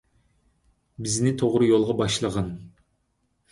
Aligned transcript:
بىزنى 1.09 1.35
توغرا 1.43 1.69
يولغا 1.73 1.99
باشلىغىن، 2.01 2.51